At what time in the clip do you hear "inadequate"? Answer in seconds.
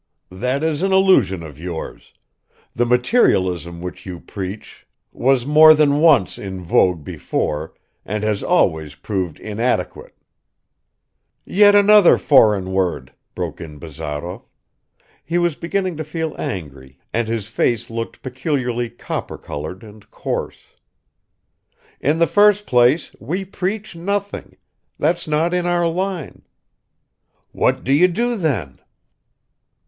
9.39-10.15